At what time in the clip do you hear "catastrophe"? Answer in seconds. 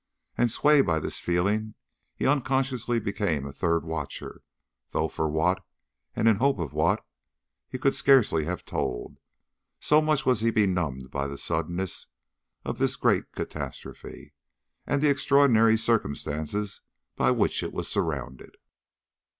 13.33-14.33